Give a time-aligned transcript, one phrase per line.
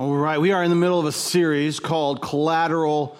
[0.00, 3.18] All right, we are in the middle of a series called Collateral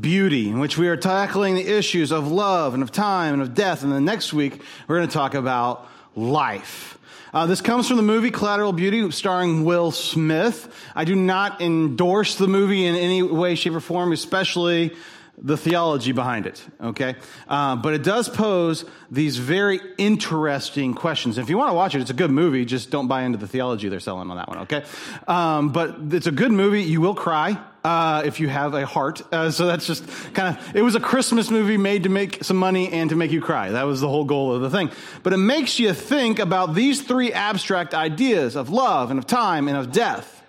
[0.00, 3.52] Beauty, in which we are tackling the issues of love and of time and of
[3.52, 3.82] death.
[3.82, 6.96] And then next week, we're going to talk about life.
[7.34, 10.74] Uh, this comes from the movie Collateral Beauty, starring Will Smith.
[10.94, 14.96] I do not endorse the movie in any way, shape, or form, especially
[15.38, 17.16] the theology behind it, okay?
[17.48, 21.38] Uh, but it does pose these very interesting questions.
[21.38, 22.64] If you want to watch it, it's a good movie.
[22.64, 24.84] Just don't buy into the theology they're selling on that one, okay?
[25.26, 26.82] Um, but it's a good movie.
[26.82, 27.58] You will cry.
[27.84, 29.22] Uh, if you have a heart.
[29.32, 32.56] Uh, so that's just kind of, it was a Christmas movie made to make some
[32.56, 33.70] money and to make you cry.
[33.70, 34.92] That was the whole goal of the thing.
[35.24, 39.66] But it makes you think about these three abstract ideas of love and of time
[39.66, 40.41] and of death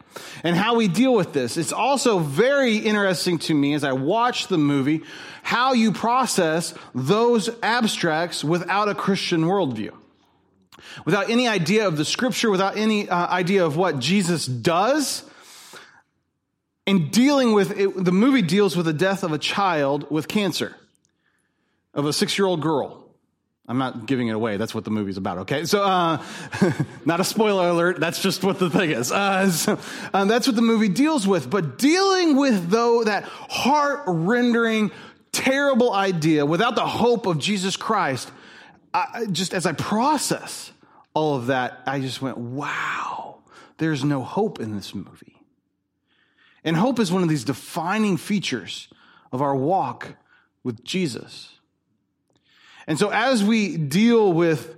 [0.43, 1.57] and how we deal with this.
[1.57, 5.03] It's also very interesting to me as I watch the movie
[5.43, 9.91] how you process those abstracts without a Christian worldview.
[11.05, 15.23] Without any idea of the scripture, without any uh, idea of what Jesus does.
[16.85, 20.75] And dealing with it, the movie deals with the death of a child with cancer,
[21.93, 23.02] of a six year old girl.
[23.65, 24.57] I'm not giving it away.
[24.57, 25.39] That's what the movie's about.
[25.39, 26.21] Okay, so uh,
[27.05, 27.97] not a spoiler alert.
[27.99, 29.09] That's just what the thing is.
[29.11, 29.79] Uh, so,
[30.13, 31.49] um, that's what the movie deals with.
[31.49, 34.91] But dealing with though that heart rendering,
[35.31, 38.31] terrible idea without the hope of Jesus Christ,
[38.93, 40.71] I, just as I process
[41.13, 43.43] all of that, I just went, "Wow,
[43.77, 45.41] there's no hope in this movie."
[46.65, 48.89] And hope is one of these defining features
[49.31, 50.15] of our walk
[50.63, 51.59] with Jesus.
[52.87, 54.75] And so, as we deal with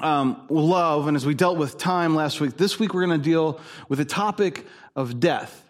[0.00, 3.24] um, love and as we dealt with time last week, this week we're going to
[3.24, 5.60] deal with the topic of death.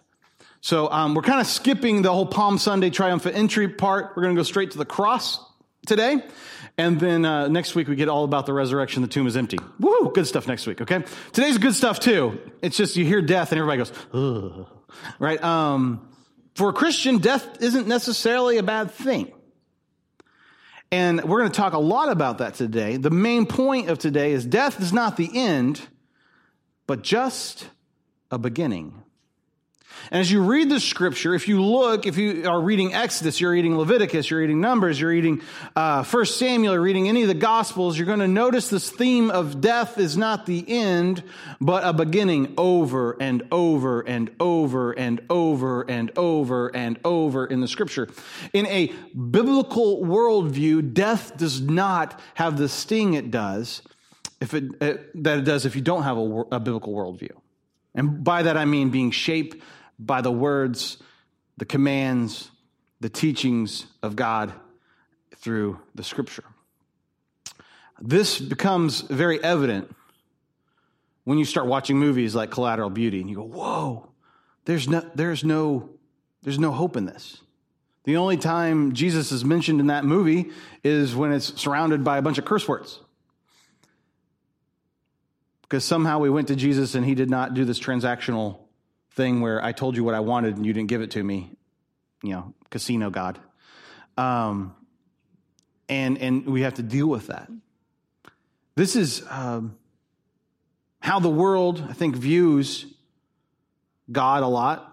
[0.60, 4.16] So, um, we're kind of skipping the whole Palm Sunday triumphant entry part.
[4.16, 5.40] We're going to go straight to the cross
[5.86, 6.22] today.
[6.76, 9.02] And then uh, next week we get all about the resurrection.
[9.02, 9.58] The tomb is empty.
[9.78, 10.10] Woo!
[10.12, 10.80] Good stuff next week.
[10.80, 11.04] Okay.
[11.32, 12.40] Today's good stuff too.
[12.62, 14.66] It's just you hear death and everybody goes, Ugh.
[15.20, 15.42] right?
[15.42, 16.08] Um,
[16.54, 19.32] for a Christian, death isn't necessarily a bad thing.
[20.94, 22.98] And we're going to talk a lot about that today.
[22.98, 25.88] The main point of today is death is not the end,
[26.86, 27.68] but just
[28.30, 29.02] a beginning.
[30.10, 33.50] And as you read the scripture, if you look, if you are reading Exodus, you're
[33.50, 35.40] reading Leviticus, you're reading Numbers, you're reading
[35.74, 39.30] uh, First Samuel, you're reading any of the Gospels, you're going to notice this theme
[39.30, 41.22] of death is not the end,
[41.60, 47.60] but a beginning over and over and over and over and over and over in
[47.60, 48.08] the scripture.
[48.52, 53.82] In a biblical worldview, death does not have the sting it does
[54.40, 57.32] if it, uh, that it does if you don't have a, a biblical worldview.
[57.94, 59.62] And by that I mean being shaped
[59.98, 60.98] by the words,
[61.56, 62.50] the commands,
[63.00, 64.52] the teachings of God
[65.36, 66.44] through the scripture.
[68.00, 69.94] This becomes very evident
[71.24, 74.08] when you start watching movies like Collateral Beauty and you go, whoa,
[74.64, 75.90] there's no, there's no,
[76.42, 77.40] there's no hope in this.
[78.04, 80.50] The only time Jesus is mentioned in that movie
[80.82, 83.00] is when it's surrounded by a bunch of curse words.
[85.62, 88.58] Because somehow we went to Jesus and he did not do this transactional
[89.14, 91.50] thing where I told you what I wanted and you didn't give it to me,
[92.22, 93.38] you know, casino God.
[94.16, 94.74] Um,
[95.88, 97.50] and and we have to deal with that.
[98.74, 99.76] This is um,
[101.00, 102.86] how the world, I think, views
[104.10, 104.90] God a lot.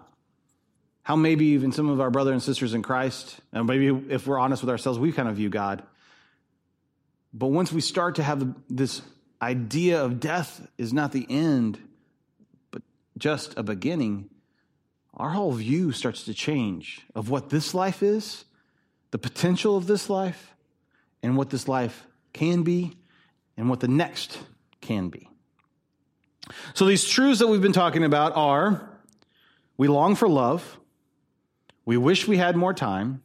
[1.04, 4.38] How maybe even some of our brothers and sisters in Christ, and maybe if we're
[4.38, 5.82] honest with ourselves, we kind of view God.
[7.34, 9.02] But once we start to have this
[9.40, 11.80] idea of death is not the end,
[13.22, 14.28] just a beginning,
[15.14, 18.44] our whole view starts to change of what this life is,
[19.12, 20.56] the potential of this life,
[21.22, 22.96] and what this life can be,
[23.56, 24.40] and what the next
[24.80, 25.28] can be.
[26.74, 28.90] So, these truths that we've been talking about are
[29.76, 30.80] we long for love,
[31.84, 33.22] we wish we had more time,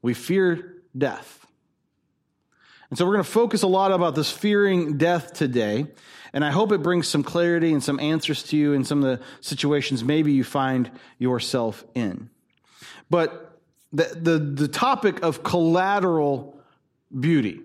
[0.00, 1.46] we fear death.
[2.90, 5.86] And so, we're going to focus a lot about this fearing death today.
[6.32, 9.18] And I hope it brings some clarity and some answers to you in some of
[9.18, 12.30] the situations maybe you find yourself in.
[13.10, 13.60] But
[13.92, 16.60] the, the, the topic of collateral
[17.18, 17.60] beauty.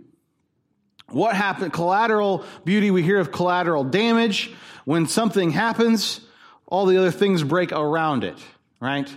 [1.09, 1.73] What happened?
[1.73, 4.51] Collateral beauty, we hear of collateral damage.
[4.85, 6.21] When something happens,
[6.67, 8.37] all the other things break around it,
[8.79, 9.09] right?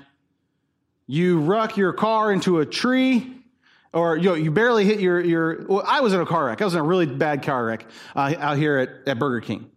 [1.07, 3.36] You wreck your car into a tree,
[3.97, 6.61] or you, know, you barely hit your, your well, I was in a car wreck.
[6.61, 9.71] I was in a really bad car wreck uh, out here at, at Burger King.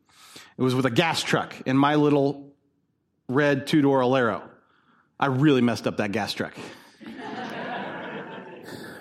[0.58, 2.54] It was with a gas truck in my little
[3.30, 4.42] red two door Alero.
[5.20, 6.54] I really messed up that gas truck.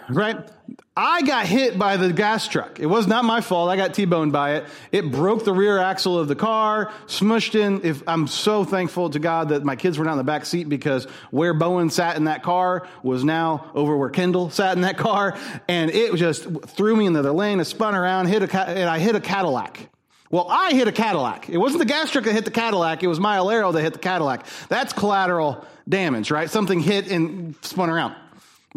[0.08, 0.48] Right?
[0.96, 2.80] I got hit by the gas truck.
[2.80, 3.70] It was not my fault.
[3.70, 4.64] I got T-boned by it.
[4.90, 7.84] It broke the rear axle of the car, smushed in.
[7.84, 10.68] If I'm so thankful to God that my kids were not in the back seat
[10.68, 14.98] because where Bowen sat in that car was now over where Kendall sat in that
[14.98, 15.38] car,
[15.68, 17.60] and it just threw me into the lane.
[17.60, 19.88] I spun around, hit a, and I hit a Cadillac.
[20.30, 21.48] Well, I hit a Cadillac.
[21.48, 23.02] It wasn't the gas truck that hit the Cadillac.
[23.02, 24.46] It was my Alero that hit the Cadillac.
[24.68, 26.50] That's collateral damage, right?
[26.50, 28.14] Something hit and spun around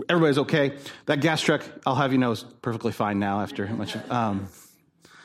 [0.10, 0.78] everybody's okay.
[1.06, 3.96] That gas truck, I'll have you know, is perfectly fine now after much.
[4.10, 4.50] Um,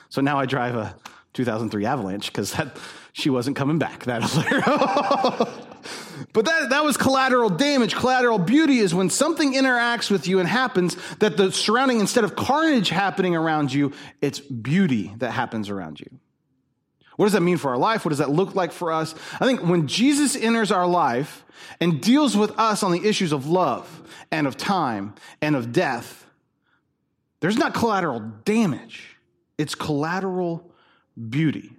[0.08, 0.94] so now I drive a
[1.34, 2.76] 2003 Avalanche because that
[3.12, 4.04] she wasn't coming back.
[4.04, 4.22] That
[6.32, 7.94] but that that was collateral damage.
[7.94, 12.36] Collateral beauty is when something interacts with you and happens that the surrounding instead of
[12.36, 16.18] carnage happening around you, it's beauty that happens around you.
[17.16, 18.04] What does that mean for our life?
[18.04, 19.14] What does that look like for us?
[19.40, 21.44] I think when Jesus enters our life
[21.80, 26.26] and deals with us on the issues of love and of time and of death,
[27.40, 29.16] there's not collateral damage,
[29.58, 30.70] it's collateral
[31.30, 31.72] beauty.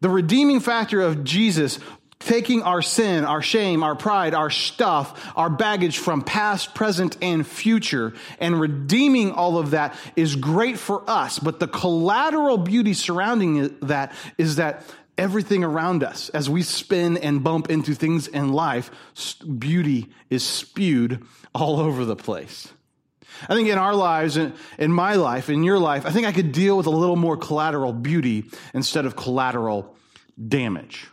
[0.00, 1.78] The redeeming factor of Jesus
[2.20, 7.46] taking our sin, our shame, our pride, our stuff, our baggage from past, present, and
[7.46, 11.38] future, and redeeming all of that is great for us.
[11.38, 14.84] But the collateral beauty surrounding that is that
[15.16, 18.90] everything around us, as we spin and bump into things in life,
[19.58, 21.24] beauty is spewed
[21.54, 22.68] all over the place.
[23.48, 26.52] I think in our lives, in my life, in your life, I think I could
[26.52, 28.44] deal with a little more collateral beauty
[28.74, 29.96] instead of collateral
[30.48, 31.06] damage.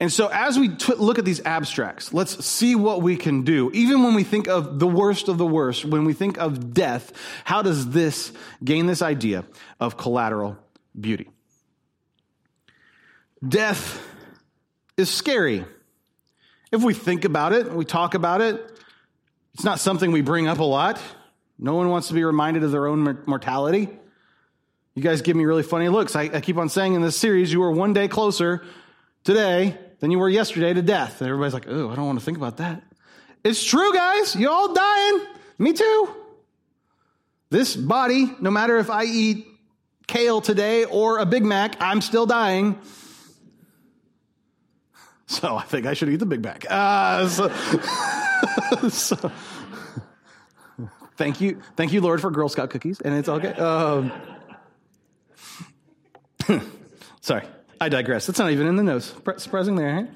[0.00, 3.70] And so, as we t- look at these abstracts, let's see what we can do.
[3.72, 7.12] Even when we think of the worst of the worst, when we think of death,
[7.44, 8.32] how does this
[8.62, 9.44] gain this idea
[9.80, 10.58] of collateral
[10.98, 11.30] beauty?
[13.46, 14.00] Death
[14.96, 15.64] is scary.
[16.70, 18.60] If we think about it, we talk about it,
[19.54, 21.00] it's not something we bring up a lot.
[21.58, 23.88] No one wants to be reminded of their own mortality.
[24.94, 26.16] You guys give me really funny looks.
[26.16, 28.64] I, I keep on saying in this series, you are one day closer
[29.24, 31.20] today than you were yesterday to death.
[31.20, 32.82] And everybody's like, oh, I don't want to think about that.
[33.44, 34.36] It's true, guys.
[34.36, 35.20] You're all dying.
[35.58, 36.14] Me too.
[37.50, 39.46] This body, no matter if I eat
[40.06, 42.78] kale today or a Big Mac, I'm still dying.
[45.28, 46.66] So I think I should eat the Big Mac.
[46.68, 47.48] Uh, so,
[48.90, 49.32] so,
[51.16, 53.54] thank you, thank you, Lord, for Girl Scout cookies, and it's okay.
[53.54, 54.12] Um,
[57.22, 57.46] sorry.
[57.82, 58.28] I digress.
[58.28, 59.12] That's not even in the notes.
[59.38, 60.08] Surprising there, right?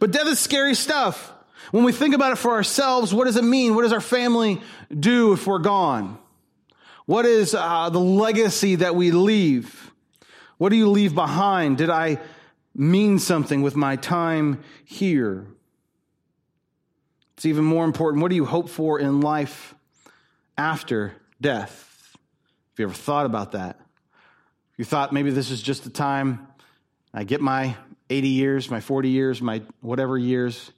[0.00, 1.32] But death is scary stuff.
[1.70, 3.76] When we think about it for ourselves, what does it mean?
[3.76, 6.18] What does our family do if we're gone?
[7.06, 9.92] What is uh, the legacy that we leave?
[10.58, 11.78] What do you leave behind?
[11.78, 12.18] Did I
[12.74, 15.46] mean something with my time here?
[17.36, 18.22] It's even more important.
[18.22, 19.76] What do you hope for in life
[20.58, 22.10] after death?
[22.72, 23.78] Have you ever thought about that?
[24.76, 26.48] You thought maybe this is just a time
[27.14, 27.76] I get my
[28.10, 30.72] 80 years, my 40 years, my whatever years,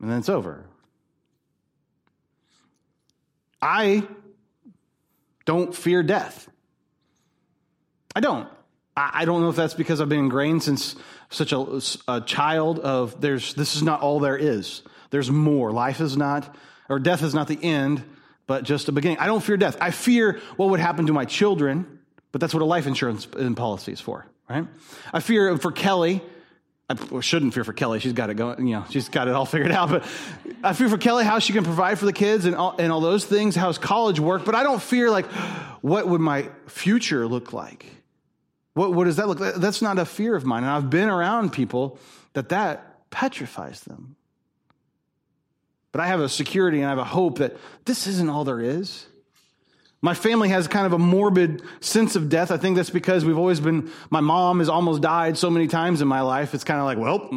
[0.00, 0.64] and then it's over.
[3.62, 4.06] I
[5.44, 6.48] don't fear death.
[8.14, 8.48] I don't.
[8.96, 10.96] I don't know if that's because I've been ingrained since
[11.30, 14.82] such a, a, child of there's this is not all there is.
[15.10, 15.70] There's more.
[15.70, 16.54] Life is not,
[16.88, 18.02] or death is not the end,
[18.46, 19.18] but just a beginning.
[19.18, 19.76] I don't fear death.
[19.80, 22.00] I fear what would happen to my children,
[22.32, 24.66] but that's what a life insurance uh, policy is for right?
[25.12, 26.22] I fear for Kelly.
[26.88, 28.00] I shouldn't fear for Kelly.
[28.00, 29.90] She's got it going, you know, she's got it all figured out.
[29.90, 30.04] But
[30.64, 33.00] I fear for Kelly how she can provide for the kids and all, and all
[33.00, 34.44] those things, how's college work.
[34.44, 35.26] But I don't fear like,
[35.82, 37.86] what would my future look like?
[38.74, 39.54] What, what does that look like?
[39.54, 40.64] That's not a fear of mine.
[40.64, 41.98] And I've been around people
[42.32, 44.16] that that petrifies them.
[45.92, 48.60] But I have a security and I have a hope that this isn't all there
[48.60, 49.06] is.
[50.02, 52.50] My family has kind of a morbid sense of death.
[52.50, 56.00] I think that's because we've always been, my mom has almost died so many times
[56.00, 56.54] in my life.
[56.54, 57.28] It's kind of like, well,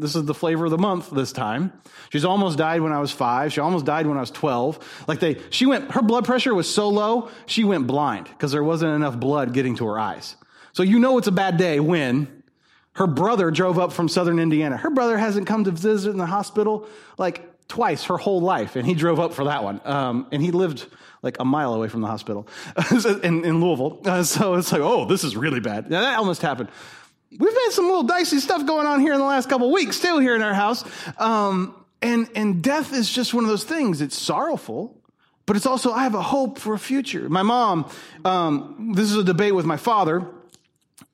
[0.00, 1.72] this is the flavor of the month this time.
[2.10, 3.52] She's almost died when I was five.
[3.52, 5.04] She almost died when I was 12.
[5.06, 8.64] Like they, she went, her blood pressure was so low, she went blind because there
[8.64, 10.34] wasn't enough blood getting to her eyes.
[10.72, 12.42] So you know it's a bad day when
[12.94, 14.76] her brother drove up from southern Indiana.
[14.76, 18.86] Her brother hasn't come to visit in the hospital like twice her whole life, and
[18.86, 19.80] he drove up for that one.
[19.84, 20.86] Um, and he lived
[21.22, 22.46] like a mile away from the hospital
[23.22, 24.00] in, in, Louisville.
[24.04, 25.90] Uh, so it's like, oh, this is really bad.
[25.90, 26.70] Now, that almost happened.
[27.30, 30.18] We've had some little dicey stuff going on here in the last couple weeks, too,
[30.18, 30.82] here in our house.
[31.18, 34.00] Um, and, and death is just one of those things.
[34.00, 34.96] It's sorrowful,
[35.44, 37.28] but it's also, I have a hope for a future.
[37.28, 37.90] My mom,
[38.24, 40.26] um, this is a debate with my father.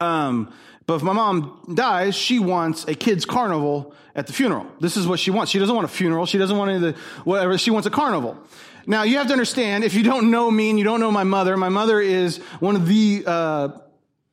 [0.01, 0.53] Um,
[0.87, 4.67] But if my mom dies, she wants a kid's carnival at the funeral.
[4.81, 5.50] This is what she wants.
[5.50, 6.26] She doesn't want a funeral.
[6.26, 7.57] She doesn't want any of the whatever.
[7.59, 8.37] She wants a carnival.
[8.87, 11.25] Now you have to understand, if you don't know me and you don't know my
[11.25, 13.69] mother, my mother is one of the uh,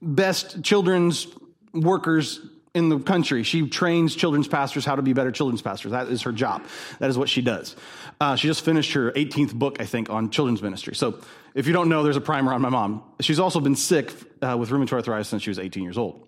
[0.02, 1.28] best children's
[1.74, 2.42] workers
[2.74, 3.44] in the country.
[3.44, 5.92] She trains children's pastors how to be better children's pastors.
[5.92, 6.66] That is her job.
[7.00, 7.76] That is what she does.
[8.20, 10.96] Uh, she just finished her 18th book, I think, on children's ministry.
[10.96, 11.20] So
[11.54, 13.04] if you don't know, there's a primer on my mom.
[13.20, 16.28] She's also been sick uh, with rheumatoid arthritis since she was 18 years old.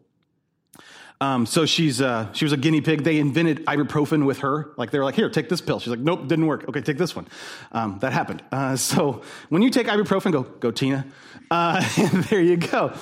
[1.23, 3.03] Um, so she's uh, she was a guinea pig.
[3.05, 4.73] They invented ibuprofen with her.
[4.75, 5.79] Like they were like, here, take this pill.
[5.79, 6.67] She's like, nope, didn't work.
[6.67, 7.27] Okay, take this one.
[7.71, 8.43] Um, that happened.
[8.51, 11.05] Uh, so when you take ibuprofen, go go Tina.
[11.49, 11.81] Uh,
[12.29, 12.93] there you go.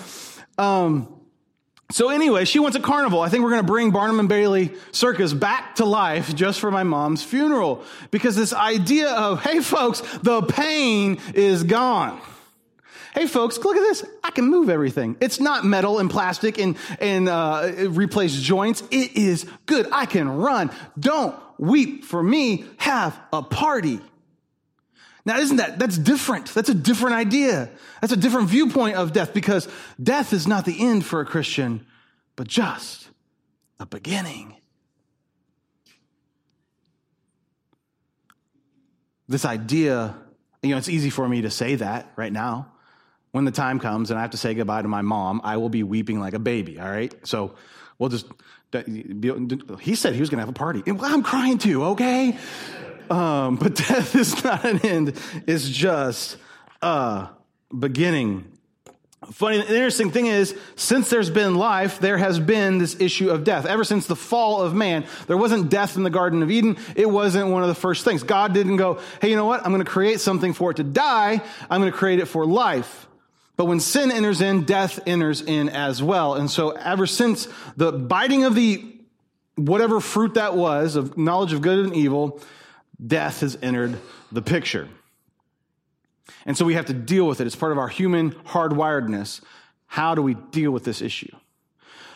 [0.60, 1.20] Um,
[1.90, 3.22] so anyway, she wants a carnival.
[3.22, 6.70] I think we're going to bring Barnum and Bailey Circus back to life just for
[6.70, 12.22] my mom's funeral because this idea of, hey folks, the pain is gone.
[13.13, 14.06] Hey folks, look at this.
[14.24, 15.18] I can move everything.
[15.20, 18.84] It's not metal and plastic and, and uh, replace joints.
[18.89, 19.88] It is good.
[19.91, 20.72] I can run.
[20.98, 22.65] Don't weep for me.
[22.77, 24.00] Have a party.
[25.25, 26.53] Now, isn't that, that's different.
[26.53, 27.70] That's a different idea.
[28.00, 29.68] That's a different viewpoint of death because
[30.01, 31.86] death is not the end for a Christian,
[32.36, 33.10] but just
[33.80, 34.56] a beginning.
[39.27, 40.15] This idea,
[40.63, 42.72] you know, it's easy for me to say that right now.
[43.32, 45.70] When the time comes and I have to say goodbye to my mom, I will
[45.70, 47.16] be weeping like a baby, all right?
[47.26, 47.56] So
[47.98, 48.26] we'll just,
[48.74, 50.84] he said he was going to have a party.
[50.86, 52.38] I'm crying too, okay?
[53.10, 56.38] Um, but death is not an end, it's just
[56.82, 57.30] a
[57.78, 58.48] beginning.
[59.32, 63.44] Funny, the interesting thing is, since there's been life, there has been this issue of
[63.44, 63.68] death.
[63.68, 66.76] Ever since the fall of man, there wasn't death in the Garden of Eden.
[66.96, 68.24] It wasn't one of the first things.
[68.24, 69.64] God didn't go, hey, you know what?
[69.64, 71.40] I'm going to create something for it to die.
[71.70, 73.08] I'm going to create it for life.
[73.62, 76.34] But when sin enters in, death enters in as well.
[76.34, 78.84] And so ever since the biting of the
[79.53, 82.41] whatever fruit that was of knowledge of good and evil,
[83.06, 84.00] death has entered
[84.32, 84.89] the picture.
[86.44, 87.46] And so we have to deal with it.
[87.46, 89.41] It's part of our human hardwiredness.
[89.86, 91.32] How do we deal with this issue?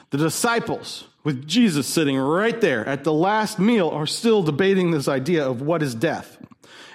[0.10, 5.08] The disciples, with Jesus sitting right there at the last meal, are still debating this
[5.08, 6.40] idea of what is death?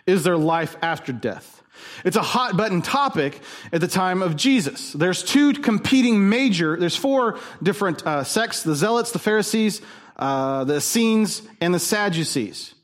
[0.08, 1.59] Is there life after death?
[2.04, 3.40] It's a hot button topic
[3.72, 4.92] at the time of Jesus.
[4.92, 9.80] There's two competing major, there's four different uh, sects the Zealots, the Pharisees,
[10.16, 12.74] uh, the Essenes, and the Sadducees.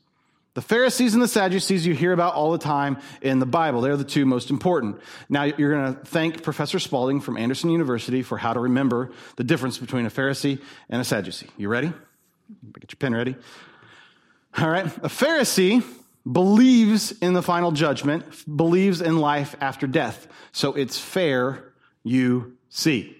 [0.57, 3.81] The Pharisees and the Sadducees you hear about all the time in the Bible.
[3.81, 4.99] They're the two most important.
[5.29, 9.43] Now, you're going to thank Professor Spalding from Anderson University for how to remember the
[9.43, 11.47] difference between a Pharisee and a Sadducee.
[11.57, 11.93] You ready?
[12.79, 13.35] Get your pen ready.
[14.57, 14.87] All right.
[14.87, 15.83] A Pharisee
[16.31, 18.25] believes in the final judgment,
[18.57, 20.27] believes in life after death.
[20.51, 23.17] So it's fair you see.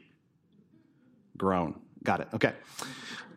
[1.37, 1.79] Grown.
[2.03, 2.27] Got it.
[2.33, 2.53] Okay.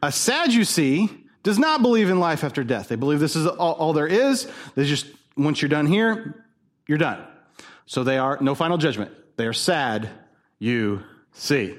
[0.03, 1.11] A Sadducee
[1.43, 2.89] does not believe in life after death.
[2.89, 4.49] They believe this is all, all there is.
[4.75, 6.47] They just, once you're done here,
[6.87, 7.23] you're done.
[7.87, 9.11] So they are no final judgment.
[9.37, 10.09] They are sad,
[10.59, 11.77] you see.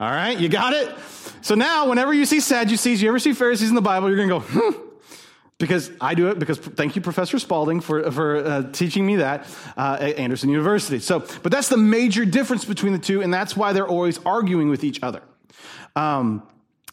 [0.00, 0.92] All right, you got it?
[1.42, 4.28] So now, whenever you see Sadducees, you ever see Pharisees in the Bible, you're going
[4.28, 4.88] to go, hmm.
[5.62, 9.46] Because I do it, because thank you, Professor Spalding, for, for uh, teaching me that
[9.76, 10.98] uh, at Anderson University.
[10.98, 14.70] So, but that's the major difference between the two, and that's why they're always arguing
[14.70, 15.22] with each other.
[15.94, 16.42] Um,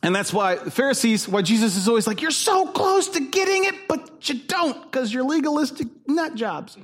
[0.03, 3.65] and that's why the Pharisees, why Jesus is always like, you're so close to getting
[3.65, 6.77] it, but you don't because you're legalistic nut jobs.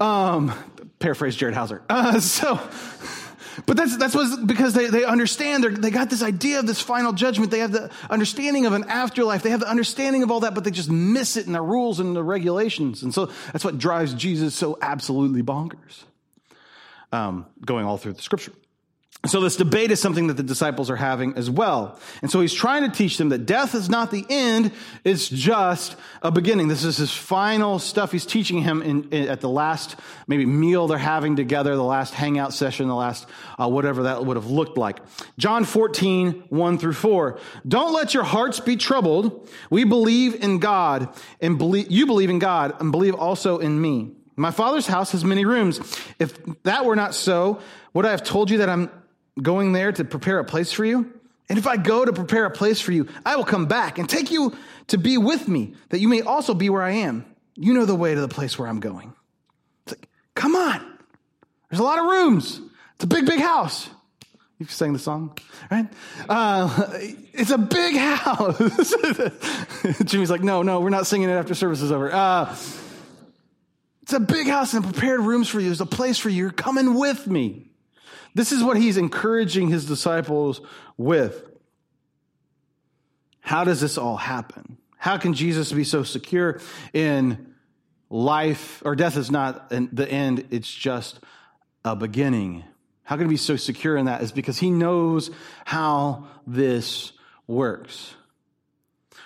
[0.00, 0.54] Um,
[0.98, 1.82] paraphrase Jared Hauser.
[1.90, 2.58] Uh, so,
[3.66, 7.50] but that's, that's because they, they understand, they got this idea of this final judgment.
[7.50, 9.42] They have the understanding of an afterlife.
[9.42, 12.00] They have the understanding of all that, but they just miss it in the rules
[12.00, 13.02] and the regulations.
[13.02, 16.04] And so that's what drives Jesus so absolutely bonkers.
[17.12, 18.52] Um, going all through the scripture.
[19.24, 21.96] So this debate is something that the disciples are having as well.
[22.22, 24.72] And so he's trying to teach them that death is not the end,
[25.04, 26.66] it's just a beginning.
[26.66, 29.94] This is his final stuff he's teaching him in, in, at the last
[30.26, 33.28] maybe meal they're having together, the last hangout session, the last
[33.60, 34.98] uh, whatever that would have looked like.
[35.38, 37.38] John 14, 1 through 4.
[37.68, 39.48] Don't let your hearts be troubled.
[39.70, 41.08] We believe in God
[41.40, 44.10] and believe, you believe in God and believe also in me.
[44.34, 45.78] My father's house has many rooms.
[46.18, 47.60] If that were not so,
[47.94, 48.90] would I have told you that I'm
[49.40, 51.12] going there to prepare a place for you?
[51.48, 54.08] And if I go to prepare a place for you, I will come back and
[54.08, 54.56] take you
[54.88, 57.26] to be with me, that you may also be where I am.
[57.56, 59.12] You know the way to the place where I'm going.
[59.84, 60.80] It's like, come on.
[61.70, 62.60] There's a lot of rooms.
[62.94, 63.88] It's a big, big house.
[64.58, 65.36] You sang the song,
[65.70, 65.88] right?
[66.28, 66.88] Uh,
[67.32, 68.94] it's a big house.
[70.04, 72.12] Jimmy's like, no, no, we're not singing it after service is over.
[72.12, 72.54] Uh,
[74.02, 75.66] it's a big house and prepared rooms for you.
[75.66, 76.36] There's a place for you.
[76.36, 77.71] You're coming with me.
[78.34, 80.60] This is what he's encouraging his disciples
[80.96, 81.44] with.
[83.40, 84.78] How does this all happen?
[84.96, 86.60] How can Jesus be so secure
[86.92, 87.54] in
[88.08, 91.18] life, or death is not the end, it's just
[91.84, 92.64] a beginning?
[93.02, 94.22] How can he be so secure in that?
[94.22, 95.30] Is because he knows
[95.64, 97.12] how this
[97.46, 98.14] works.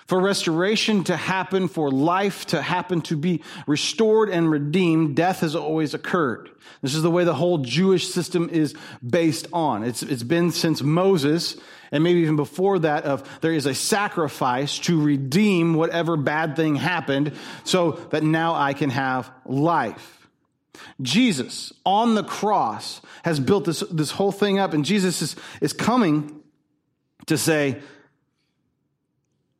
[0.07, 5.53] For restoration to happen, for life to happen, to be restored and redeemed, death has
[5.53, 6.49] always occurred.
[6.81, 8.73] This is the way the whole Jewish system is
[9.05, 9.83] based on.
[9.83, 11.57] It's, it's been since Moses,
[11.91, 16.75] and maybe even before that, of there is a sacrifice to redeem whatever bad thing
[16.75, 17.33] happened
[17.65, 20.29] so that now I can have life.
[21.01, 25.73] Jesus on the cross has built this, this whole thing up, and Jesus is, is
[25.73, 26.41] coming
[27.25, 27.81] to say,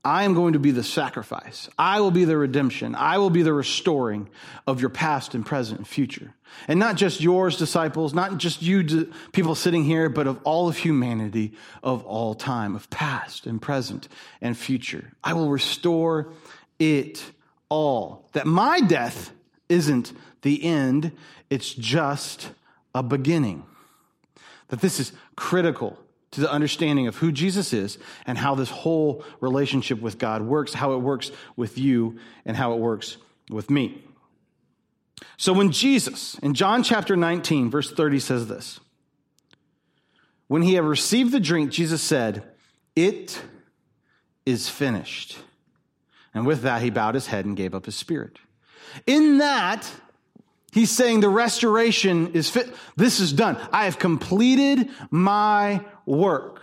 [0.08, 1.68] I am going to be the sacrifice.
[1.78, 2.96] I will be the redemption.
[2.96, 4.30] I will be the restoring
[4.66, 6.34] of your past and present and future.
[6.70, 10.78] And not just yours, disciples, not just you people sitting here, but of all of
[10.78, 14.08] humanity of all time, of past and present
[14.40, 15.12] and future.
[15.26, 16.32] I will restore
[16.80, 17.22] it
[17.68, 18.30] all.
[18.32, 19.32] That my death
[19.68, 21.12] isn't the end,
[21.50, 22.52] it's just
[22.96, 23.66] a beginning.
[24.70, 26.00] That this is critical
[26.38, 30.72] to the understanding of who Jesus is and how this whole relationship with God works,
[30.72, 33.18] how it works with you, and how it works
[33.50, 34.04] with me.
[35.36, 38.80] So when Jesus, in John chapter 19, verse 30, says this
[40.48, 42.44] When he had received the drink, Jesus said,
[42.96, 43.42] It
[44.46, 45.40] is finished.
[46.36, 48.38] And with that, he bowed his head and gave up his spirit.
[49.08, 49.92] In that,
[50.72, 52.74] he's saying the restoration is fit.
[52.96, 53.58] This is done.
[53.72, 56.62] I have completed my work.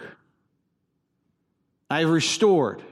[1.90, 2.82] I've restored.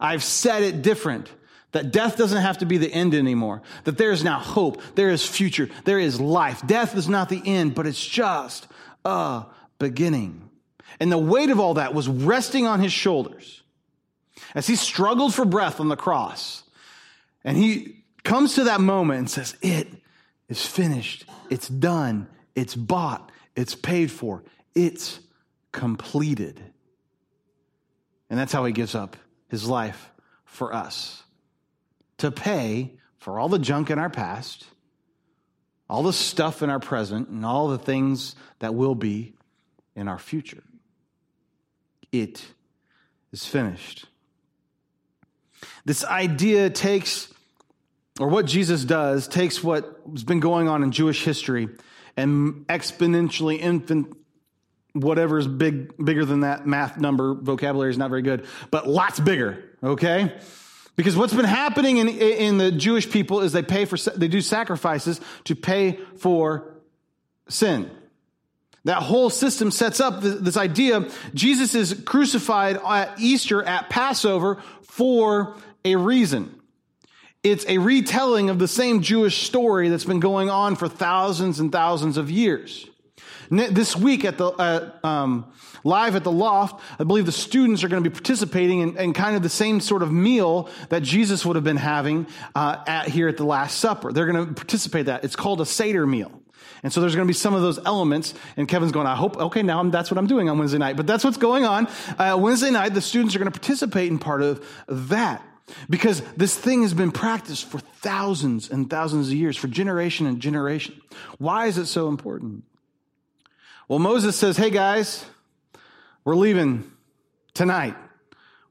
[0.00, 1.30] I've set it different.
[1.72, 3.62] That death doesn't have to be the end anymore.
[3.84, 4.80] That there is now hope.
[4.94, 5.68] There is future.
[5.84, 6.66] There is life.
[6.66, 8.66] Death is not the end, but it's just
[9.04, 9.44] a
[9.78, 10.48] beginning.
[11.00, 13.62] And the weight of all that was resting on his shoulders
[14.54, 16.62] as he struggled for breath on the cross.
[17.44, 19.88] And he comes to that moment and says, It
[20.48, 21.24] is finished.
[21.50, 22.28] It's done.
[22.54, 23.30] It's bought.
[23.54, 24.44] It's paid for.
[24.74, 25.20] It's
[25.72, 26.62] completed.
[28.30, 29.16] And that's how he gives up
[29.48, 30.10] his life
[30.44, 31.22] for us
[32.18, 34.66] to pay for all the junk in our past,
[35.88, 39.34] all the stuff in our present, and all the things that will be
[39.96, 40.62] in our future.
[42.12, 42.44] It
[43.32, 44.06] is finished.
[45.84, 47.32] This idea takes,
[48.18, 51.68] or what Jesus does, takes what's been going on in Jewish history
[52.16, 54.16] and exponentially infant,
[54.92, 59.62] whatever's big, bigger than that math number, vocabulary is not very good, but lots bigger,
[59.82, 60.36] okay?
[60.96, 64.40] Because what's been happening in, in the Jewish people is they pay for, they do
[64.40, 66.74] sacrifices to pay for
[67.48, 67.88] sin.
[68.84, 71.08] That whole system sets up this idea.
[71.34, 76.57] Jesus is crucified at Easter, at Passover, for a reason.
[77.44, 81.70] It's a retelling of the same Jewish story that's been going on for thousands and
[81.70, 82.88] thousands of years.
[83.50, 85.50] This week at the uh, um,
[85.84, 89.12] live at the loft, I believe the students are going to be participating in, in,
[89.14, 93.08] kind of the same sort of meal that Jesus would have been having uh, at
[93.08, 94.12] here at the Last Supper.
[94.12, 95.24] They're going to participate that.
[95.24, 96.32] It's called a Seder meal.
[96.82, 98.34] And so there's going to be some of those elements.
[98.56, 100.96] And Kevin's going, I hope, okay, now I'm, that's what I'm doing on Wednesday night.
[100.96, 101.88] But that's what's going on.
[102.18, 105.42] Uh, Wednesday night, the students are going to participate in part of that.
[105.88, 110.40] Because this thing has been practiced for thousands and thousands of years, for generation and
[110.40, 111.00] generation.
[111.38, 112.64] Why is it so important?
[113.88, 115.24] Well, Moses says, Hey guys,
[116.24, 116.90] we're leaving
[117.54, 117.96] tonight.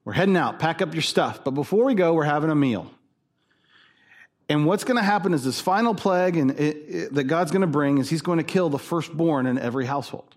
[0.05, 0.59] We're heading out.
[0.59, 1.43] Pack up your stuff.
[1.43, 2.89] But before we go, we're having a meal.
[4.49, 7.61] And what's going to happen is this final plague and it, it, that God's going
[7.61, 10.36] to bring is he's going to kill the firstborn in every household.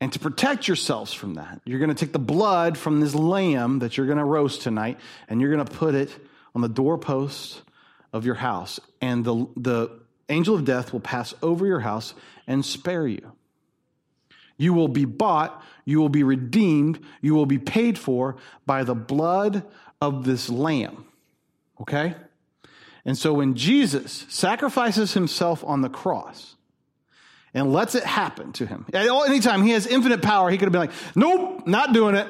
[0.00, 3.80] And to protect yourselves from that, you're going to take the blood from this lamb
[3.80, 6.10] that you're going to roast tonight and you're going to put it
[6.54, 7.60] on the doorpost
[8.12, 8.80] of your house.
[9.02, 12.14] And the, the angel of death will pass over your house
[12.46, 13.32] and spare you.
[14.56, 18.36] You will be bought, you will be redeemed, you will be paid for
[18.66, 19.64] by the blood
[20.00, 21.04] of this lamb.
[21.80, 22.14] Okay?
[23.04, 26.56] And so when Jesus sacrifices himself on the cross,
[27.54, 28.86] and lets it happen to him.
[28.92, 32.28] Anytime he has infinite power, he could have been like, nope, not doing it.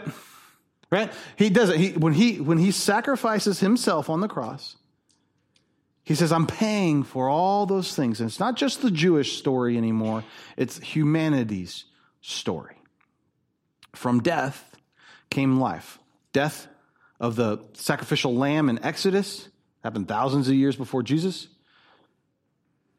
[0.91, 1.13] Right?
[1.37, 1.77] He does it.
[1.77, 4.77] He, when, he, when he sacrifices himself on the cross,
[6.03, 8.21] he says, I'm paying for all those things.
[8.21, 10.25] And it's not just the Jewish story anymore,
[10.57, 11.85] it's humanity's
[12.21, 12.77] story.
[13.95, 14.77] From death
[15.31, 15.99] came life.
[16.33, 16.67] Death
[17.21, 19.49] of the sacrificial lamb in Exodus
[19.85, 21.47] happened thousands of years before Jesus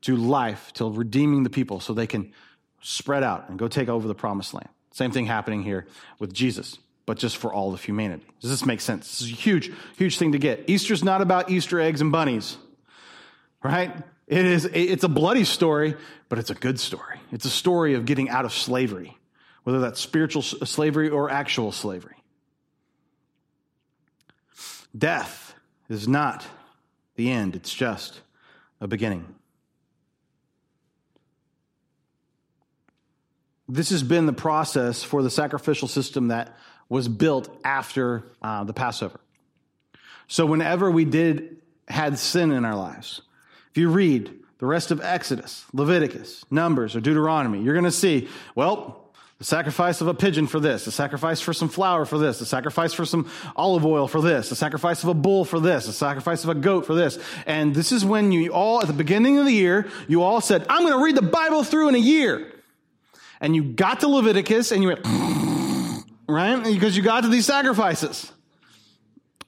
[0.02, 2.32] to life, till redeeming the people so they can
[2.82, 4.70] spread out and go take over the promised land.
[4.92, 5.88] Same thing happening here
[6.20, 8.26] with Jesus, but just for all of humanity.
[8.42, 9.08] Does this make sense?
[9.08, 10.66] This is a huge, huge thing to get.
[10.68, 12.58] Easter's not about Easter eggs and bunnies,
[13.64, 13.96] right?
[14.28, 15.96] It is, it's a bloody story,
[16.30, 17.20] but it's a good story.
[17.32, 19.18] It's a story of getting out of slavery,
[19.64, 22.16] whether that's spiritual slavery or actual slavery.
[24.98, 25.54] Death
[25.90, 26.46] is not
[27.16, 28.22] the end, it's just
[28.80, 29.36] a beginning.
[33.74, 36.58] This has been the process for the sacrificial system that
[36.90, 39.18] was built after uh, the Passover.
[40.28, 41.56] So whenever we did
[41.88, 43.22] had sin in our lives,
[43.70, 48.28] if you read the rest of Exodus, Leviticus, Numbers, or Deuteronomy, you're going to see,
[48.56, 52.40] well, the sacrifice of a pigeon for this, the sacrifice for some flour for this,
[52.40, 55.86] the sacrifice for some olive oil for this, the sacrifice of a bull for this,
[55.86, 57.18] the sacrifice of a goat for this.
[57.46, 60.66] And this is when you all, at the beginning of the year, you all said,
[60.68, 62.51] I'm going to read the Bible through in a year.
[63.42, 65.06] And you got to Leviticus and you went,
[66.30, 66.64] right?
[66.64, 68.32] Because you got to these sacrifices.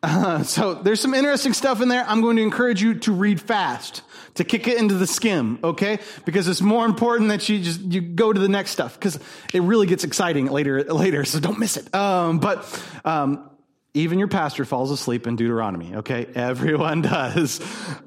[0.01, 2.03] Uh, so there's some interesting stuff in there.
[2.05, 4.01] I'm going to encourage you to read fast,
[4.33, 5.99] to kick it into the skim, okay?
[6.25, 9.17] Because it's more important that you just you go to the next stuff because
[9.53, 10.83] it really gets exciting later.
[10.83, 11.93] Later, so don't miss it.
[11.95, 13.49] Um, but um,
[13.93, 16.27] even your pastor falls asleep in Deuteronomy, okay?
[16.35, 17.61] Everyone does.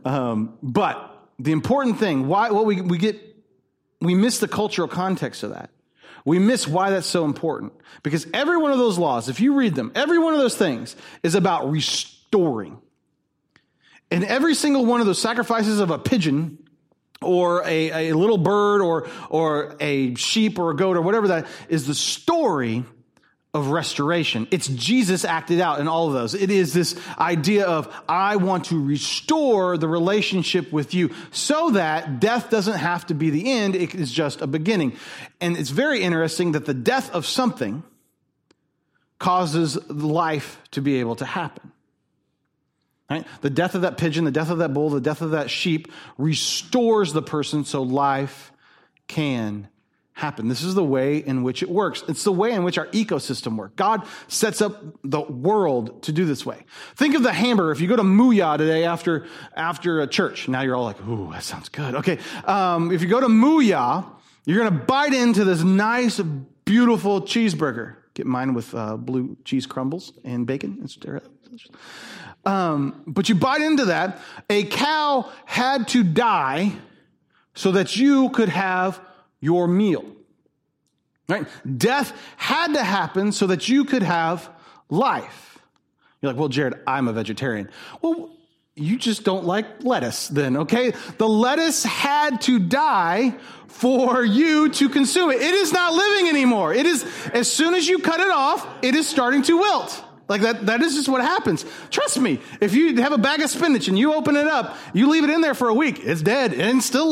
[0.05, 3.23] Um, but the important thing, why what we we get
[4.03, 5.71] we miss the cultural context of that
[6.27, 7.73] we miss why that's so important.
[8.03, 10.95] Because every one of those laws, if you read them, every one of those things
[11.23, 12.79] is about restoring.
[14.11, 16.59] And every single one of those sacrifices of a pigeon
[17.23, 21.47] or a, a little bird or, or a sheep or a goat or whatever that
[21.69, 22.85] is the story
[23.57, 24.47] of restoration.
[24.51, 26.35] It's Jesus acted out in all of those.
[26.35, 32.21] It is this idea of, I want to restore the relationship with you so that
[32.21, 33.75] death doesn't have to be the end.
[33.75, 34.97] It is just a beginning.
[35.41, 37.83] And it's very interesting that the death of something
[39.19, 41.73] causes life to be able to happen.
[43.09, 43.25] Right?
[43.41, 45.91] The death of that pigeon, the death of that bull, the death of that sheep
[46.19, 48.53] restores the person so life
[49.07, 49.69] can
[50.17, 50.49] happen.
[50.49, 52.03] This is the way in which it works.
[52.09, 53.75] It's the way in which our ecosystem works.
[53.77, 56.65] God sets up the world to do this way.
[56.95, 57.71] Think of the hamburger.
[57.71, 61.31] If you go to Mooyah today after, after a church, now you're all like, ooh,
[61.33, 61.97] that sounds good.
[61.97, 62.19] Okay.
[62.47, 64.07] Um, if you go to Mooyah,
[64.47, 66.19] you're going to bite into this nice,
[66.65, 67.97] beautiful cheeseburger.
[68.15, 70.79] Get mine with uh, blue cheese crumbles and bacon.
[70.83, 70.97] It's
[72.47, 74.19] um, but you bite into that.
[74.49, 76.73] A cow had to die
[77.55, 78.99] so that you could have
[79.41, 80.05] your meal.
[81.29, 81.47] Right?
[81.77, 84.49] Death had to happen so that you could have
[84.89, 85.59] life.
[86.21, 87.69] You're like, well, Jared, I'm a vegetarian.
[88.01, 88.31] Well,
[88.77, 90.93] you just don't like lettuce then, okay?
[91.19, 93.35] The lettuce had to die
[93.69, 95.41] for you to consume it.
[95.41, 96.73] It is not living anymore.
[96.75, 100.05] It is, as soon as you cut it off, it is starting to wilt.
[100.29, 101.65] Like that, that is just what happens.
[101.91, 105.09] Trust me, if you have a bag of spinach and you open it up, you
[105.09, 107.11] leave it in there for a week, it's dead and still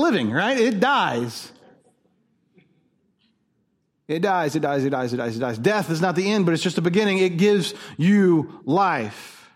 [0.00, 0.58] living, right?
[0.58, 1.52] It dies.
[4.12, 5.58] It dies, it dies, it dies, it dies, it dies.
[5.58, 7.18] Death is not the end, but it's just the beginning.
[7.18, 9.50] It gives you life.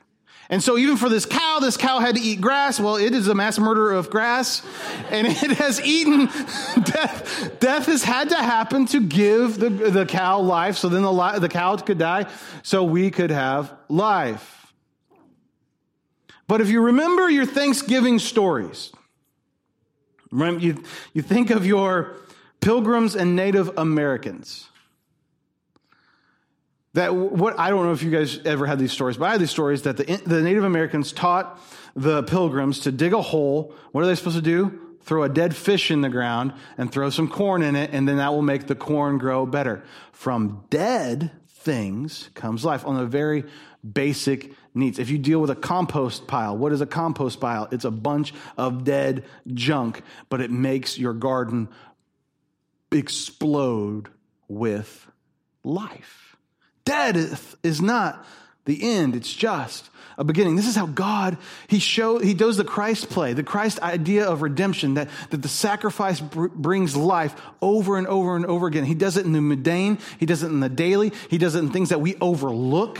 [0.48, 2.78] And so even for this cow, this cow had to eat grass.
[2.80, 4.62] Well, it is a mass murder of grass
[5.10, 6.26] and it has eaten
[6.84, 7.58] death.
[7.58, 10.76] Death has had to happen to give the, the cow life.
[10.76, 12.30] So then the, the cow could die
[12.62, 14.72] so we could have life.
[16.46, 18.92] But if you remember your Thanksgiving stories,
[20.30, 22.16] remember you, you think of your
[22.60, 24.68] pilgrims and Native Americans.
[26.94, 29.40] That what I don't know if you guys ever had these stories, but I had
[29.40, 31.60] these stories that the, the Native Americans taught
[31.94, 33.74] the pilgrims to dig a hole.
[33.92, 34.80] What are they supposed to do?
[35.02, 38.16] Throw a dead fish in the ground and throw some corn in it, and then
[38.16, 39.84] that will make the corn grow better.
[40.12, 43.44] From dead things comes life on the very
[43.92, 44.98] basic needs.
[44.98, 47.68] If you deal with a compost pile, what is a compost pile?
[47.70, 51.68] It's a bunch of dead junk, but it makes your garden
[52.98, 54.08] explode
[54.48, 55.06] with
[55.64, 56.36] life.
[56.84, 58.24] Death is not
[58.64, 60.56] the end, it's just a beginning.
[60.56, 61.36] This is how God,
[61.68, 65.48] He show, He does the Christ play, the Christ idea of redemption, that, that the
[65.48, 68.84] sacrifice br- brings life over and over and over again.
[68.84, 71.60] He does it in the mundane, He does it in the daily, He does it
[71.60, 72.98] in things that we overlook.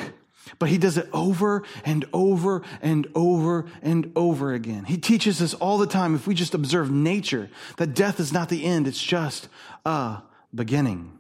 [0.59, 4.85] But he does it over and over and over and over again.
[4.85, 8.49] He teaches us all the time, if we just observe nature, that death is not
[8.49, 9.49] the end, it's just
[9.85, 10.23] a
[10.55, 11.19] beginning.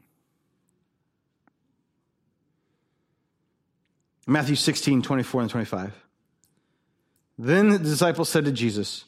[4.26, 5.92] Matthew 16, 24 and 25.
[7.38, 9.04] Then the disciples said to Jesus,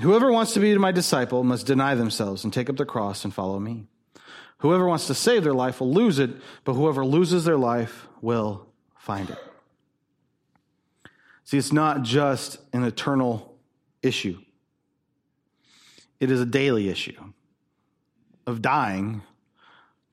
[0.00, 3.34] Whoever wants to be my disciple must deny themselves and take up the cross and
[3.34, 3.86] follow me.
[4.60, 6.30] Whoever wants to save their life will lose it,
[6.64, 9.38] but whoever loses their life will find it.
[11.44, 13.58] See, it's not just an eternal
[14.02, 14.38] issue,
[16.20, 17.32] it is a daily issue
[18.46, 19.22] of dying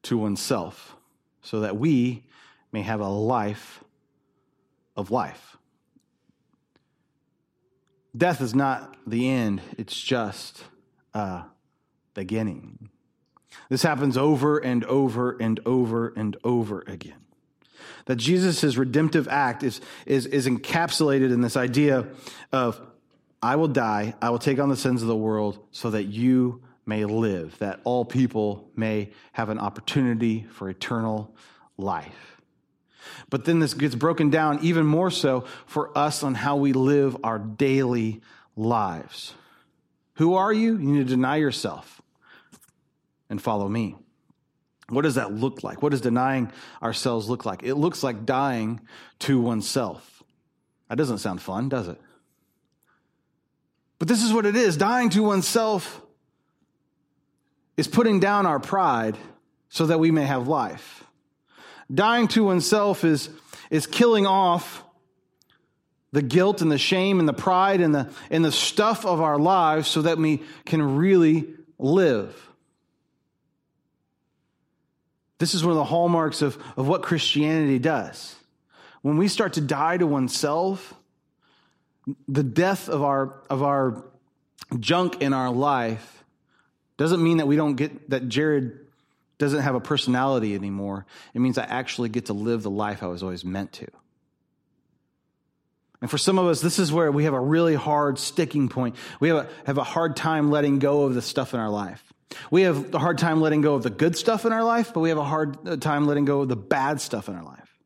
[0.03, 0.95] to oneself
[1.41, 2.23] so that we
[2.71, 3.83] may have a life
[4.95, 5.57] of life.
[8.15, 10.63] Death is not the end, it's just
[11.13, 11.43] a
[12.13, 12.89] beginning.
[13.69, 17.17] This happens over and over and over and over again.
[18.05, 22.07] That Jesus' redemptive act is, is, is encapsulated in this idea
[22.51, 22.81] of,
[23.41, 26.61] I will die, I will take on the sins of the world so that you
[26.85, 31.35] may live, that all people may have an opportunity for eternal
[31.77, 32.41] life.
[33.29, 37.17] But then this gets broken down even more so for us on how we live
[37.23, 38.21] our daily
[38.55, 39.33] lives.
[40.15, 40.77] Who are you?
[40.77, 41.96] You need to deny yourself
[43.29, 43.95] and follow me.
[44.89, 45.81] What does that look like?
[45.81, 47.63] What does denying ourselves look like?
[47.63, 48.79] It looks like dying
[49.19, 50.23] to oneself.
[50.89, 51.99] That doesn't sound fun, does it?
[53.99, 56.01] But this is what it is dying to oneself
[57.75, 59.17] is putting down our pride
[59.69, 61.03] so that we may have life.
[61.93, 63.29] Dying to oneself is,
[63.69, 64.83] is killing off
[66.11, 69.37] the guilt and the shame and the pride and the, and the stuff of our
[69.37, 72.46] lives so that we can really live.
[75.39, 78.35] This is one of the hallmarks of, of what Christianity does.
[79.01, 80.93] When we start to die to oneself,
[82.27, 84.03] the death of our, of our
[84.79, 86.23] junk in our life
[86.97, 88.79] doesn't mean that we don't get, that Jared
[89.37, 91.05] doesn't have a personality anymore.
[91.33, 93.87] It means I actually get to live the life I was always meant to.
[96.01, 98.95] And for some of us, this is where we have a really hard sticking point.
[99.19, 102.03] We have a, have a hard time letting go of the stuff in our life.
[102.51, 104.99] We have a hard time letting go of the good stuff in our life, but
[104.99, 107.77] we have a hard uh, time letting go of the bad stuff in our life.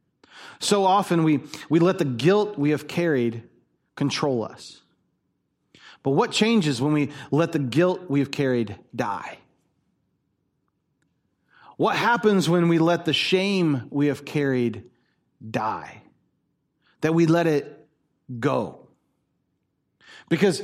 [0.59, 3.43] So often we, we let the guilt we have carried
[3.95, 4.81] control us.
[6.03, 9.37] But what changes when we let the guilt we have carried die?
[11.77, 14.83] What happens when we let the shame we have carried
[15.47, 16.01] die?
[17.01, 17.87] That we let it
[18.39, 18.87] go.
[20.29, 20.61] Because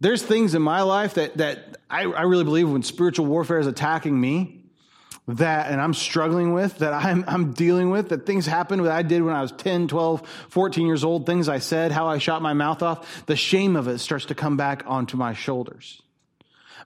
[0.00, 3.66] there's things in my life that, that I, I really believe when spiritual warfare is
[3.66, 4.64] attacking me,
[5.28, 9.02] that and I'm struggling with, that I'm, I'm dealing with, that things happen that I
[9.02, 12.42] did when I was 10, 12, 14 years old, things I said, how I shot
[12.42, 16.02] my mouth off, the shame of it starts to come back onto my shoulders.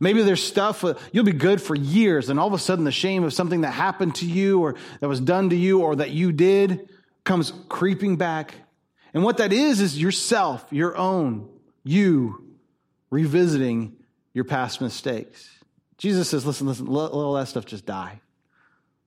[0.00, 2.92] Maybe there's stuff uh, you'll be good for years, and all of a sudden the
[2.92, 6.10] shame of something that happened to you or that was done to you or that
[6.10, 6.90] you did
[7.24, 8.54] comes creeping back.
[9.14, 11.48] And what that is, is yourself, your own,
[11.84, 12.44] you
[13.08, 13.96] revisiting
[14.36, 15.48] your past mistakes.
[15.96, 18.20] Jesus says, listen, listen, let, let all that stuff just die.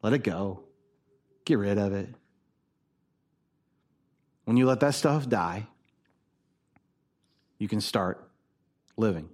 [0.02, 0.64] Let it go.
[1.46, 2.10] Get rid of it.
[4.46, 5.68] When you let that stuff die,
[7.60, 8.28] you can start
[8.98, 9.30] living.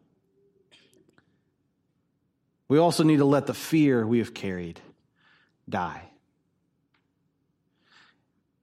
[2.68, 4.82] We also need to let the fear we have carried
[5.70, 6.02] die.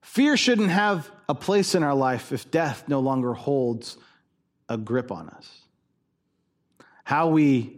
[0.02, 3.96] Fear shouldn't have a place in our life if death no longer holds
[4.68, 5.61] a grip on us.
[7.12, 7.76] How we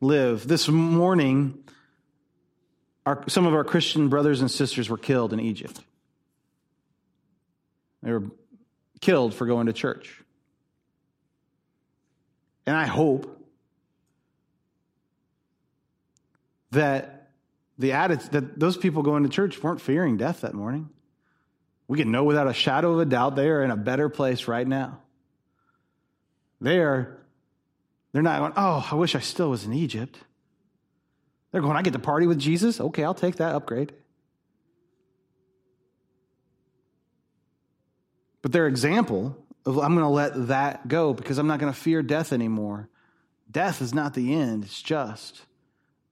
[0.00, 0.46] live.
[0.46, 1.64] This morning,
[3.04, 5.80] our, some of our Christian brothers and sisters were killed in Egypt.
[8.04, 8.22] They were
[9.00, 10.22] killed for going to church.
[12.64, 13.36] And I hope
[16.70, 17.30] that
[17.78, 20.88] the attitude that those people going to church weren't fearing death that morning.
[21.88, 24.46] We can know without a shadow of a doubt they are in a better place
[24.46, 25.00] right now.
[26.60, 27.18] They are,
[28.12, 30.18] they're not going, oh, I wish I still was in Egypt.
[31.50, 32.80] They're going, I get to party with Jesus?
[32.80, 33.92] Okay, I'll take that upgrade.
[38.42, 41.78] But their example of I'm going to let that go because I'm not going to
[41.78, 42.88] fear death anymore.
[43.50, 45.42] Death is not the end, it's just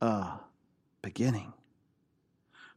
[0.01, 0.33] a
[1.03, 1.53] beginning.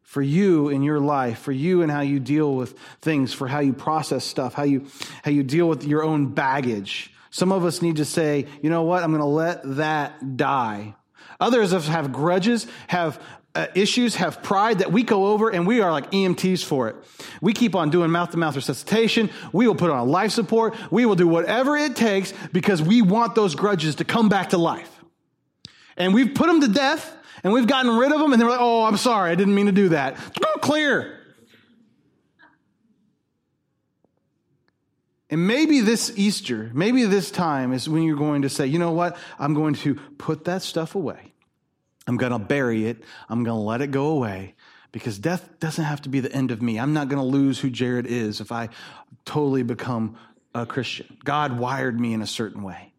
[0.02, 3.60] For you in your life, for you and how you deal with things, for how
[3.60, 4.88] you process stuff, how you,
[5.24, 7.12] how you deal with your own baggage.
[7.34, 10.96] Some of us need to say, you know what, I'm going to let that die
[11.44, 13.22] Others of us have grudges, have
[13.54, 16.96] uh, issues, have pride that we go over and we are like EMTs for it.
[17.42, 19.30] We keep on doing mouth to mouth resuscitation.
[19.52, 20.76] We will put on life support.
[20.90, 24.58] We will do whatever it takes because we want those grudges to come back to
[24.58, 24.90] life.
[25.98, 28.62] And we've put them to death and we've gotten rid of them and they're like,
[28.62, 29.32] oh, I'm sorry.
[29.32, 30.16] I didn't mean to do that.
[30.62, 31.20] Clear.
[35.34, 38.92] And maybe this Easter, maybe this time is when you're going to say, you know
[38.92, 39.18] what?
[39.40, 41.34] I'm going to put that stuff away.
[42.06, 43.04] I'm going to bury it.
[43.30, 44.54] I'm going to let it go away
[44.92, 46.80] because death doesn't have to be the end of me.
[46.80, 48.70] I'm not going to lose who Jared is if I
[49.26, 50.18] totally become
[50.54, 51.18] a Christian.
[51.24, 52.94] God wired me in a certain way.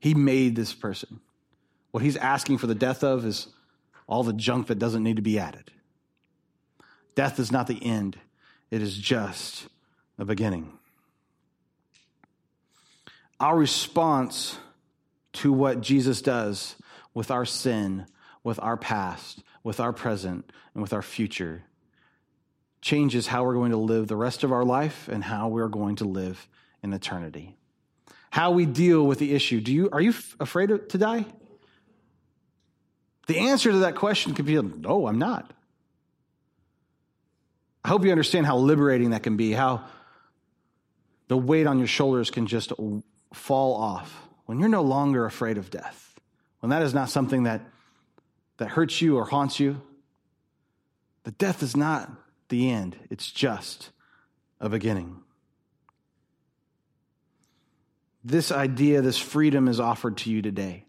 [0.00, 1.18] He made this person.
[1.92, 3.46] What he's asking for the death of is
[4.06, 5.70] all the junk that doesn't need to be added.
[7.14, 8.18] Death is not the end,
[8.70, 9.66] it is just
[10.18, 10.76] a beginning.
[13.40, 14.58] Our response
[15.34, 16.76] to what Jesus does
[17.14, 18.06] with our sin,
[18.44, 21.64] with our past, with our present, and with our future
[22.82, 25.96] changes how we're going to live the rest of our life and how we're going
[25.96, 26.48] to live
[26.82, 27.56] in eternity.
[28.30, 29.60] How we deal with the issue.
[29.60, 31.26] Do you are you f- afraid to die?
[33.26, 35.52] The answer to that question could be no, I'm not.
[37.84, 39.84] I hope you understand how liberating that can be, how
[41.28, 42.72] the weight on your shoulders can just
[43.32, 46.18] fall off when you're no longer afraid of death,
[46.60, 47.62] when that is not something that,
[48.56, 49.80] that hurts you or haunts you.
[51.24, 52.10] The death is not
[52.48, 53.90] the end, it's just
[54.60, 55.20] a beginning.
[58.24, 60.84] This idea, this freedom is offered to you today.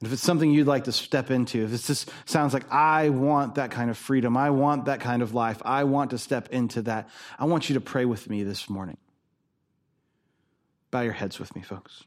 [0.00, 3.10] And if it's something you'd like to step into, if it just sounds like, I
[3.10, 6.48] want that kind of freedom, I want that kind of life, I want to step
[6.50, 8.96] into that, I want you to pray with me this morning.
[10.94, 12.04] Bow your heads with me, folks.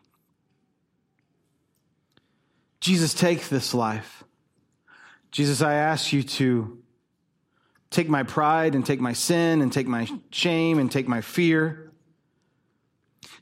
[2.79, 4.23] Jesus, take this life.
[5.29, 6.81] Jesus, I ask you to
[7.89, 11.91] take my pride and take my sin and take my shame and take my fear.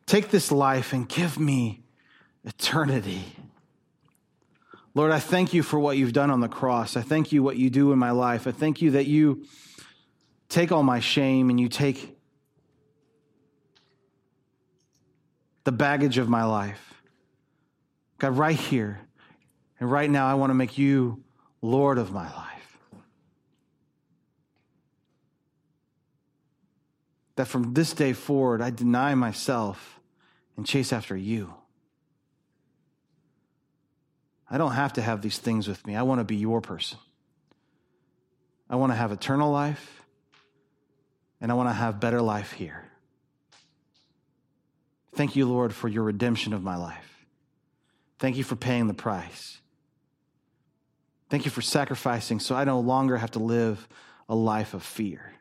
[0.08, 1.84] Take this life and give me
[2.44, 3.22] eternity.
[4.96, 6.98] Lord, I thank you for what you've done on the cross.
[6.98, 8.48] I thank you what you do in my life.
[8.48, 9.46] I thank you that you
[10.50, 12.15] take all my shame and you take
[15.66, 16.94] the baggage of my life.
[18.20, 19.02] God, right here
[19.80, 21.22] and right now, I want to make you
[21.62, 22.78] Lord of my life.
[27.36, 30.00] That from this day forward, I deny myself
[30.56, 31.54] and chase after you.
[34.50, 35.96] I don't have to have these things with me.
[35.96, 37.00] I want to be your person.
[38.70, 40.04] I want to have eternal life,
[41.42, 42.85] and I want to have better life here.
[45.16, 47.26] Thank you, Lord, for your redemption of my life.
[48.20, 49.60] Thank you for paying the price.
[51.30, 53.88] Thank you for sacrificing so I no longer have to live
[54.30, 55.34] a life of fear.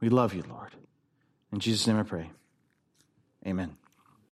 [0.00, 0.74] We love you, Lord.
[1.52, 2.30] In Jesus' name I pray.
[3.46, 3.76] Amen.